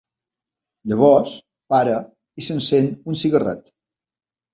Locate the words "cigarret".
3.21-3.71